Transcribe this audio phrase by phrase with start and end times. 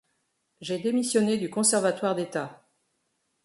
[0.61, 2.65] J'ai démissionné du Conservatoire d'État.